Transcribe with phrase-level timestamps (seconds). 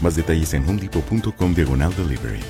[0.00, 2.40] Más detalles en homedepot.com diagonal delivery.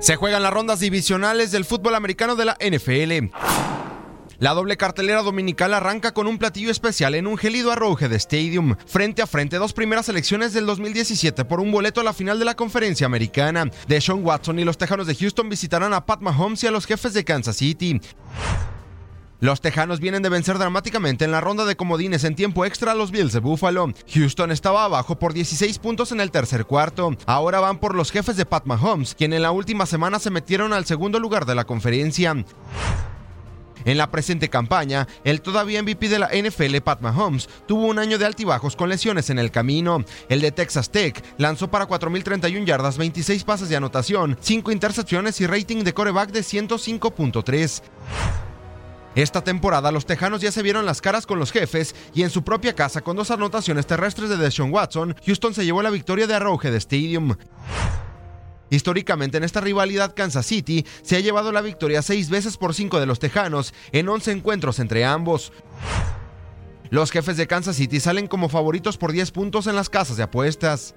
[0.00, 3.34] Se juegan las rondas divisionales del fútbol americano de la NFL.
[4.38, 9.20] La doble cartelera dominical arranca con un platillo especial en un gélido Arrowhead Stadium, frente
[9.20, 12.56] a frente dos primeras elecciones del 2017 por un boleto a la final de la
[12.56, 13.70] conferencia americana.
[13.86, 17.12] Deshaun Watson y los Tejanos de Houston visitarán a Pat Mahomes y a los jefes
[17.12, 18.00] de Kansas City.
[19.40, 22.94] Los Tejanos vienen de vencer dramáticamente en la ronda de comodines en tiempo extra a
[22.94, 23.94] los Bills de Buffalo.
[24.12, 27.16] Houston estaba abajo por 16 puntos en el tercer cuarto.
[27.24, 30.74] Ahora van por los jefes de Pat Mahomes, quien en la última semana se metieron
[30.74, 32.44] al segundo lugar de la conferencia.
[33.86, 38.18] En la presente campaña, el todavía MVP de la NFL, Pat Mahomes, tuvo un año
[38.18, 40.04] de altibajos con lesiones en el camino.
[40.28, 45.46] El de Texas Tech lanzó para 4.031 yardas, 26 pases de anotación, 5 intercepciones y
[45.46, 47.82] rating de coreback de 105.3.
[49.14, 52.44] Esta temporada los Tejanos ya se vieron las caras con los jefes y en su
[52.44, 56.34] propia casa con dos anotaciones terrestres de Deshaun Watson, Houston se llevó la victoria de
[56.34, 57.34] Arrowhead Stadium.
[58.70, 63.00] Históricamente en esta rivalidad Kansas City se ha llevado la victoria seis veces por cinco
[63.00, 65.52] de los Tejanos en 11 encuentros entre ambos.
[66.90, 70.24] Los jefes de Kansas City salen como favoritos por 10 puntos en las casas de
[70.24, 70.94] apuestas.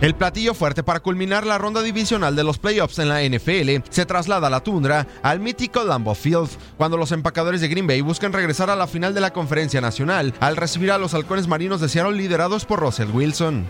[0.00, 4.06] El platillo fuerte para culminar la ronda divisional de los playoffs en la NFL se
[4.06, 8.32] traslada a la tundra al mítico Lambeau Field, cuando los empacadores de Green Bay buscan
[8.32, 11.90] regresar a la final de la conferencia nacional al recibir a los halcones marinos de
[11.90, 13.66] Seattle liderados por Russell Wilson.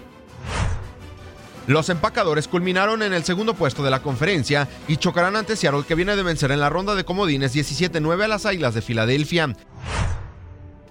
[1.67, 5.97] Los empacadores culminaron en el segundo puesto de la conferencia y chocarán ante Seattle que
[5.97, 9.57] viene de vencer en la ronda de comodines 17-9 a las Águilas de Filadelfia.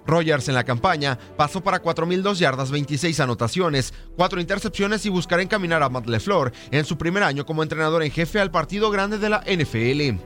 [0.06, 5.82] Rogers en la campaña pasó para 4.002 yardas, 26 anotaciones, 4 intercepciones y buscará encaminar
[5.82, 9.30] a Matt LeFleur en su primer año como entrenador en jefe al partido grande de
[9.30, 10.20] la NFL.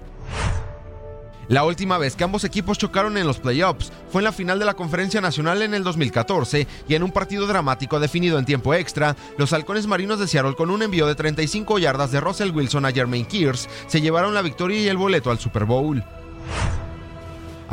[1.48, 4.64] La última vez que ambos equipos chocaron en los playoffs fue en la final de
[4.64, 9.14] la Conferencia Nacional en el 2014 y en un partido dramático definido en tiempo extra,
[9.36, 12.92] los halcones marinos de Seattle con un envío de 35 yardas de Russell Wilson a
[12.92, 16.02] Jermaine Kears se llevaron la victoria y el boleto al Super Bowl.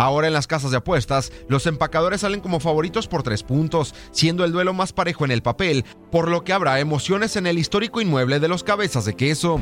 [0.02, 4.44] Ahora en las casas de apuestas, los empacadores salen como favoritos por tres puntos, siendo
[4.44, 8.02] el duelo más parejo en el papel, por lo que habrá emociones en el histórico
[8.02, 9.62] inmueble de los cabezas de queso.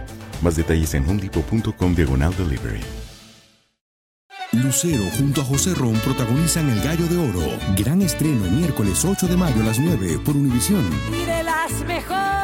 [0.41, 2.81] Más detalles en homedepot.com diagonal delivery.
[4.53, 7.57] Lucero junto a José Ron protagonizan El Gallo de Oro.
[7.77, 10.83] Gran estreno miércoles 8 de mayo a las 9 por Univisión.
[11.09, 12.40] Y de las mejores.